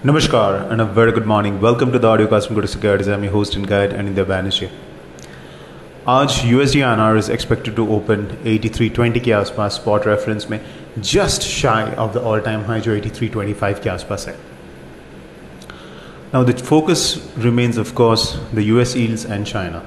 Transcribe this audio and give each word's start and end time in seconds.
And 0.00 0.80
a 0.80 0.84
very 0.84 1.10
good 1.10 1.26
morning. 1.26 1.60
Welcome 1.60 1.90
to 1.90 1.98
the 1.98 2.06
audio 2.06 2.28
cast 2.28 2.46
from 2.46 2.54
Good 2.54 2.70
Securities. 2.70 3.08
I'm 3.08 3.24
your 3.24 3.32
host 3.32 3.56
and 3.56 3.66
guide 3.66 3.92
and 3.92 4.06
in 4.06 4.14
the 4.14 4.24
Banishe. 4.24 4.70
आज 6.06 6.36
USD 6.50 6.82
INR 6.88 7.18
is 7.18 7.28
expected 7.28 7.74
to 7.74 7.86
open 7.94 8.28
83.20 8.44 9.20
के 9.24 9.32
आसपास 9.32 9.74
spot 9.74 10.06
reference 10.06 10.46
में 10.50 10.60
just 10.98 11.42
shy 11.42 11.94
of 12.04 12.12
the 12.14 12.22
all 12.32 12.40
time 12.40 12.60
high 12.66 12.80
जो 12.80 12.96
83.25 12.98 13.82
के 13.82 13.90
आसपास 13.90 14.26
है 14.28 14.34
Now 16.34 16.44
the 16.50 16.54
focus 16.68 17.02
remains 17.46 17.80
of 17.84 17.92
course 18.02 18.26
the 18.60 18.66
US 18.74 18.94
yields 19.00 19.24
and 19.36 19.50
China 19.54 19.82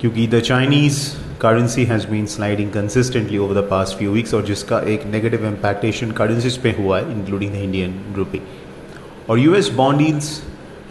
क्योंकि 0.00 0.28
the 0.34 0.42
Chinese 0.50 1.00
currency 1.46 1.86
has 1.92 2.04
been 2.12 2.28
sliding 2.34 2.74
consistently 2.76 3.40
over 3.46 3.56
the 3.60 3.64
past 3.72 3.98
few 4.02 4.12
weeks 4.18 4.34
और 4.34 4.44
जिसका 4.52 4.82
एक 4.96 5.10
impact 5.54 5.90
Asian 5.92 6.14
currencies 6.20 6.56
पे 6.66 6.76
हुआ 6.78 6.98
है 6.98 7.16
including 7.16 7.56
the 7.56 7.64
Indian 7.70 7.98
rupee 8.20 8.42
और 9.30 9.38
U 9.38 9.54
S 9.54 9.68
bond yields 9.74 10.30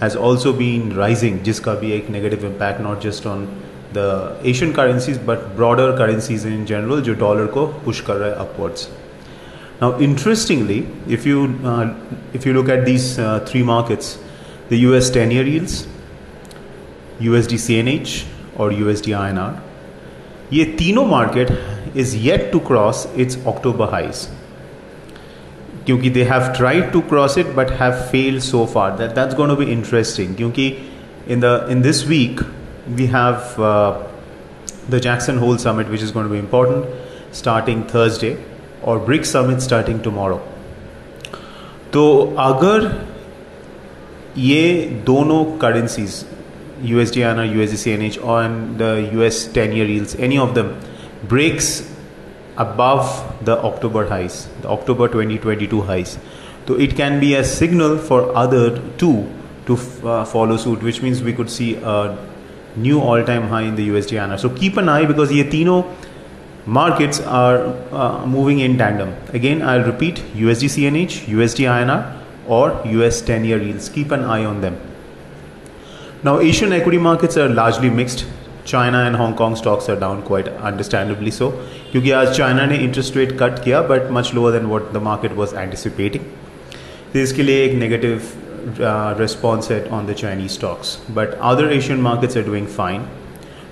has 0.02 0.16
also 0.18 0.54
been 0.54 0.92
rising 0.92 1.40
जिसका 1.44 1.74
भी 1.82 1.92
एक 1.92 2.10
negative 2.10 2.46
impact 2.46 2.82
not 2.82 3.02
just 3.02 3.28
on 3.28 3.46
the 3.94 4.42
Asian 4.46 4.72
currencies 4.74 5.20
but 5.26 5.46
broader 5.56 5.92
currencies 5.98 6.46
in 6.48 6.66
general 6.66 7.02
जो 7.02 7.14
डॉलर 7.20 7.46
को 7.56 7.66
पुश 7.86 8.02
कर 8.08 8.16
रहा 8.16 8.30
है 8.30 8.36
upwards 8.48 8.88
now 9.82 10.00
interestingly 10.02 10.84
if 11.10 11.28
you 11.28 11.46
if 12.36 12.48
you 12.48 12.54
look 12.54 12.70
at 12.70 12.86
these 12.86 13.16
three 13.50 13.64
markets 13.64 14.18
the 14.70 14.74
U 14.74 14.94
S 14.96 15.14
ten year 15.14 15.48
yields 15.48 15.86
U 17.22 17.36
S 17.36 17.50
D 17.50 17.58
C 17.58 17.76
N 17.76 17.88
H 17.88 18.24
और 18.60 18.74
U 18.74 18.90
S 18.90 19.04
D 19.06 19.12
I 19.14 19.30
N 19.30 19.38
R 19.38 20.56
ये 20.56 20.66
तीनों 20.80 21.06
market 21.08 21.52
is 21.98 22.16
yet 22.18 22.52
to 22.52 22.60
cross 22.68 23.08
its 23.18 23.46
October 23.48 23.90
highs 23.92 24.28
क्योंकि 25.87 26.11
they 26.11 26.25
have 26.25 26.53
tried 26.57 26.93
to 26.93 27.03
cross 27.11 27.37
it 27.37 27.55
but 27.57 27.71
have 27.81 28.11
failed 28.11 28.43
so 28.43 28.67
far. 28.67 28.97
That 28.97 29.15
that's 29.15 29.35
going 29.35 29.51
to 29.51 29.57
be 29.57 29.71
interesting. 29.73 30.35
क्योंकि 30.35 30.69
in 31.29 31.41
the 31.41 31.67
in 31.69 31.83
this 31.83 32.05
week 32.07 32.41
we 32.97 33.07
have 33.07 33.59
uh, 33.59 34.03
the 34.89 35.01
Jackson 35.01 35.39
Hole 35.39 35.59
Summit, 35.59 35.89
which 35.89 36.03
is 36.03 36.11
going 36.11 36.27
to 36.27 36.33
be 36.33 36.39
important, 36.39 36.87
starting 37.33 37.85
Thursday, 37.85 38.37
or 38.83 38.99
BRICS 38.99 39.27
Summit 39.27 39.63
starting 39.63 40.03
tomorrow. 40.03 40.41
तो 41.93 42.35
अगर 42.39 42.91
ये 44.39 44.65
दोनों 45.07 45.45
currencies 45.59 46.25
USD 46.83 47.23
INR, 47.27 47.53
USD 47.57 47.75
CNH, 47.85 48.19
and 48.25 48.79
the 48.79 49.11
US 49.19 49.49
10-year 49.49 49.85
yields, 49.85 50.15
any 50.17 50.39
of 50.39 50.55
them 50.55 50.79
breaks 51.25 51.83
above 52.58 53.46
the 53.46 53.58
October 53.58 54.08
highs, 54.08 54.48
the 54.62 54.70
October 54.70 55.08
2022 55.08 55.82
highs. 55.82 56.18
So 56.68 56.76
it 56.76 56.96
can 56.96 57.20
be 57.20 57.36
a 57.36 57.44
signal 57.44 57.98
for 57.98 58.36
other 58.36 58.80
two 58.98 59.30
to 59.66 59.74
uh, 59.74 60.26
follow 60.26 60.58
suit, 60.58 60.82
which 60.82 61.02
means 61.02 61.22
we 61.22 61.34
could 61.34 61.50
see 61.50 61.76
a 61.76 62.18
new 62.76 63.00
all-time 63.00 63.44
high 63.44 63.64
in 63.64 63.76
the 63.76 63.90
USD. 63.90 64.40
So 64.40 64.50
keep 64.50 64.78
an 64.78 64.90
eye 64.90 65.06
because 65.06 65.32
ye 65.32 65.44
tino 65.50 65.94
markets 66.66 67.20
are 67.20 67.66
uh, 67.92 68.26
moving 68.26 68.60
in 68.60 68.78
tandem. 68.78 69.14
Again, 69.34 69.62
I'll 69.62 69.84
repeat: 69.84 70.16
USD 70.36 70.70
CNH, 70.76 71.26
USD 71.26 71.66
INR, 71.66 72.22
or 72.48 72.82
US 72.86 73.22
10-year 73.22 73.62
yields. 73.62 73.90
Keep 73.90 74.12
an 74.12 74.24
eye 74.24 74.46
on 74.46 74.62
them. 74.62 74.78
Now, 76.24 76.40
Asian 76.40 76.72
equity 76.72 76.98
markets 76.98 77.36
are 77.38 77.50
largely 77.50 77.90
mixed. 77.90 78.26
China 78.65 78.99
and 79.09 79.17
Hong 79.17 79.35
Kong 79.35 79.55
stocks 79.57 79.89
are 79.89 79.99
down 80.01 80.23
quite 80.31 80.49
understandably 80.71 81.31
so. 81.39 81.53
क्योंकि 81.93 82.11
आज 82.11 82.37
China 82.37 82.67
ने 82.67 82.77
interest 82.89 83.17
rate 83.17 83.39
cut 83.39 83.63
किया 83.65 83.81
but 83.93 84.11
much 84.19 84.35
lower 84.35 84.53
then 84.53 84.67
what 84.67 84.93
the 84.93 85.03
market 85.03 85.33
was 85.37 85.55
anticipating 85.55 86.25
तो 87.13 87.19
इसके 87.19 87.43
लिए 87.43 87.65
एक 87.65 87.75
negative 87.75 88.23
uh, 88.81 89.15
response 89.19 89.69
set 89.69 89.91
on 89.91 90.07
the 90.07 90.15
Chinese 90.15 90.53
stocks. 90.53 90.97
But 91.09 91.35
other 91.39 91.71
Asian 91.71 92.03
markets 92.03 92.37
are 92.37 92.43
doing 92.43 92.67
fine. 92.67 93.09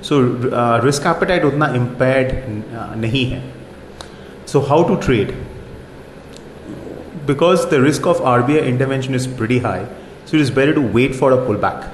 So 0.03 0.21
uh, 0.53 0.81
risk 0.83 1.05
appetite 1.05 1.43
utna 1.43 1.75
impaired 1.75 2.33
uh, 2.75 2.95
nahi 2.95 3.25
hai. 3.33 3.43
So 4.45 4.61
how 4.61 4.83
to 4.85 4.97
trade? 5.07 5.35
Because 7.27 7.69
the 7.71 7.81
risk 7.81 8.07
of 8.07 8.21
RBI 8.21 8.65
intervention 8.67 9.15
is 9.15 9.27
pretty 9.27 9.59
high, 9.59 9.87
so 10.25 10.37
it 10.37 10.41
is 10.41 10.51
better 10.51 10.75
to 10.75 10.81
wait 10.81 11.15
for 11.15 11.33
a 11.33 11.39
pullback. 11.47 11.89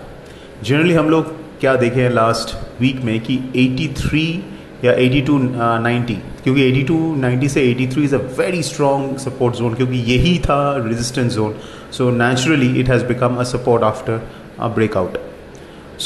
Generally 0.62 0.94
हम 0.94 1.08
लोग 1.10 1.30
क्या 1.59 1.75
देखे 1.75 2.01
हैं 2.01 2.09
last 2.09 2.55
week 2.81 2.99
में 3.03 3.19
कि 3.19 3.37
83 3.57 4.85
या 4.85 4.93
82 4.95 5.37
90 5.85 6.15
क्योंकि 6.43 6.71
82 6.71 6.97
90 7.21 7.47
से 7.49 7.61
83 7.73 8.03
is 8.03 8.15
a 8.15 8.19
very 8.39 8.61
strong 8.63 9.17
support 9.17 9.55
zone 9.55 9.73
क्योंकि 9.73 9.97
यही 10.11 10.37
था 10.39 10.59
resistance 10.77 11.33
zone 11.33 11.55
so 11.97 12.09
naturally 12.17 12.69
it 12.79 12.89
has 12.89 13.05
become 13.05 13.35
a 13.35 13.43
support 13.43 13.83
after 13.83 14.21
a 14.59 14.67
breakout 14.75 15.17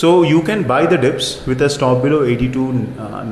so 0.01 0.13
you 0.23 0.39
can 0.39 0.63
buy 0.63 0.87
the 0.87 0.99
dips 1.01 1.35
with 1.47 1.63
a 1.63 1.67
stop 1.67 2.03
below 2.03 2.23
82 2.27 2.69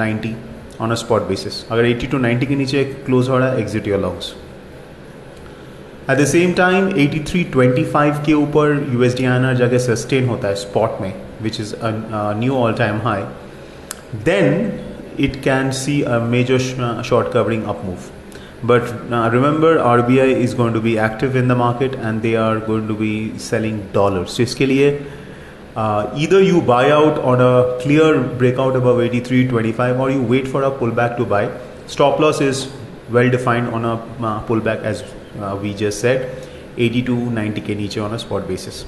90 0.02 0.34
on 0.82 0.92
a 0.92 0.96
spot 0.96 1.28
basis 1.28 1.64
अगर 1.72 1.86
eighty 1.86 2.08
two 2.08 2.20
90 2.20 2.48
के 2.48 2.56
नीचे 2.56 2.84
close 3.06 3.30
हो 3.30 3.38
रहा 3.38 3.50
है 3.50 3.62
exit 3.62 3.88
your 3.88 4.00
longs 4.00 4.34
at 6.10 6.18
the 6.18 6.26
same 6.26 6.54
time 6.54 6.90
83.25 6.90 8.26
के 8.26 8.34
ऊपर 8.34 8.88
you 8.94 9.04
S 9.04 9.18
D 9.18 9.26
आना 9.26 9.54
जाके 9.54 9.80
सस्टेन 9.80 10.28
होता 10.28 10.48
है 10.48 10.56
स्पॉट 10.56 11.02
में. 11.02 11.29
which 11.41 11.61
is 11.61 11.73
a, 11.73 11.89
a 12.13 12.35
new 12.35 12.55
all 12.55 12.75
time 12.75 13.01
high 13.01 13.27
then 14.23 14.81
it 15.19 15.43
can 15.43 15.73
see 15.73 16.03
a 16.05 16.21
major 16.21 16.59
sh- 16.59 17.07
short 17.07 17.33
covering 17.33 17.67
up 17.67 17.83
move. 17.85 18.11
But 18.63 18.83
uh, 19.13 19.31
remember, 19.31 19.79
RBI 19.79 20.37
is 20.37 20.55
going 20.55 20.73
to 20.73 20.81
be 20.81 20.99
active 20.99 21.37
in 21.37 21.49
the 21.49 21.55
market 21.55 21.95
and 21.97 22.23
they 22.23 22.35
are 22.37 22.61
going 22.61 22.89
to 22.89 22.95
be 22.95 23.37
selling 23.39 23.87
dollars. 23.93 24.31
So, 24.33 24.43
इसके 24.43 24.67
लिए 24.67 25.07
uh, 25.77 26.11
either 26.15 26.41
you 26.41 26.63
buy 26.63 26.91
out 26.91 27.19
on 27.19 27.41
a 27.41 27.79
clear 27.83 28.21
breakout 28.21 28.77
above 28.77 28.99
83.25 28.99 29.99
or 29.99 30.11
you 30.11 30.23
wait 30.23 30.49
for 30.49 30.63
a 30.63 30.71
pullback 30.71 31.17
to 31.17 31.25
buy. 31.25 31.51
Stop 31.87 32.21
loss 32.21 32.41
is 32.41 32.71
well 33.11 33.29
defined 33.29 33.69
on 33.69 33.85
a 33.85 33.95
uh, 33.95 34.47
pullback 34.47 34.83
as 34.83 35.03
uh, 35.41 35.59
we 35.61 35.75
just 35.75 36.01
said, 36.01 36.49
80 36.79 37.03
to 37.03 37.17
90 37.31 37.61
k 37.61 37.75
niche 37.75 37.99
on 37.99 38.15
a 38.15 38.19
spot 38.19 38.47
basis. 38.49 38.85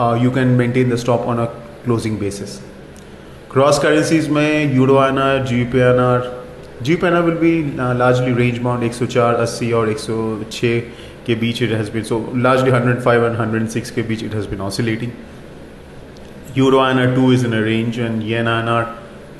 Uh, 0.00 0.14
you 0.14 0.30
can 0.30 0.56
maintain 0.56 0.88
the 0.88 0.96
stop 0.96 1.26
on 1.26 1.38
a 1.38 1.46
closing 1.84 2.18
basis. 2.18 2.62
Cross 3.50 3.80
currencies 3.80 4.28
may 4.36 4.66
euro 4.74 4.94
inr 5.06 5.32
gbpnr 5.50 6.20
gbpnr 6.86 7.20
will 7.26 7.40
be 7.42 7.52
uh, 7.78 7.94
largely 8.02 8.32
range 8.38 8.62
bound 8.62 8.86
104 8.88 9.42
80 9.42 9.72
or 9.74 9.84
106 9.90 10.86
ke 11.26 11.38
beach 11.42 11.60
it 11.68 11.76
has 11.80 11.90
been. 11.90 12.08
So 12.12 12.18
largely 12.48 12.72
105 12.78 13.28
and 13.28 13.38
106 13.44 13.90
ke 13.98 14.06
beach 14.08 14.24
it 14.30 14.38
has 14.40 14.46
been 14.54 14.64
oscillating. 14.70 15.14
Euroana 16.62 17.06
2 17.14 17.30
is 17.32 17.44
in 17.50 17.60
a 17.60 17.62
range 17.68 17.98
and 18.08 18.26
yen 18.32 18.52
inr 18.56 18.82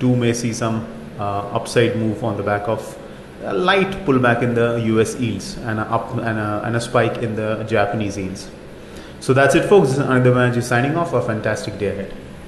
2 0.04 0.14
may 0.26 0.34
see 0.44 0.52
some 0.62 0.86
uh, 1.18 1.58
upside 1.60 2.00
move 2.04 2.22
on 2.22 2.36
the 2.36 2.48
back 2.52 2.68
of 2.68 2.94
a 3.44 3.54
light 3.54 4.00
pullback 4.04 4.42
in 4.42 4.54
the 4.62 4.70
US 4.94 5.18
yields 5.18 5.52
and 5.58 5.80
a, 5.80 5.92
up, 5.98 6.16
and 6.18 6.76
a, 6.76 6.80
spike 6.80 7.22
in 7.28 7.36
the 7.44 7.52
Japanese 7.76 8.18
yields. 8.18 8.50
So 9.20 9.34
that's 9.34 9.54
it 9.54 9.68
folks. 9.68 9.90
This 9.90 9.98
is 9.98 10.04
Anindya 10.04 10.62
signing 10.62 10.96
off. 10.96 11.12
A 11.12 11.22
fantastic 11.22 11.78
day 11.78 11.88
ahead. 11.88 12.14